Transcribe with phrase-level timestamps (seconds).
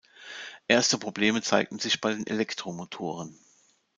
[0.67, 3.37] Erste Probleme zeigten sich bei den Elektromotoren.